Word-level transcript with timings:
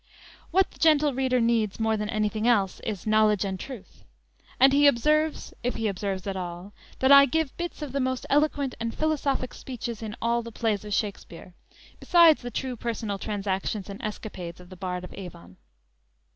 What 0.49 0.71
the 0.71 0.79
"gentle 0.79 1.13
reader" 1.13 1.39
needs 1.39 1.79
more 1.79 1.95
than 1.95 2.09
anything 2.09 2.47
else 2.47 2.79
is 2.79 3.05
knowledge 3.05 3.45
and 3.45 3.59
truth; 3.59 4.03
and 4.59 4.73
he 4.73 4.87
observes, 4.87 5.53
if 5.61 5.75
he 5.75 5.87
observes 5.87 6.25
at 6.25 6.35
all, 6.35 6.73
that 6.97 7.11
I 7.11 7.27
give 7.27 7.55
bits 7.55 7.83
of 7.83 7.91
the 7.91 7.99
most 7.99 8.25
eloquent 8.27 8.73
and 8.79 8.95
philosophic 8.95 9.53
speeches 9.53 10.01
in 10.01 10.15
all 10.19 10.41
the 10.41 10.51
plays 10.51 10.83
of 10.83 10.95
Shakspere, 10.95 11.53
besides 11.99 12.41
the 12.41 12.49
true 12.49 12.75
personal 12.75 13.19
transactions 13.19 13.91
and 13.91 14.01
escapades 14.01 14.59
of 14.59 14.69
the 14.69 14.75
Bard 14.75 15.03
of 15.03 15.13
Avon! 15.13 15.57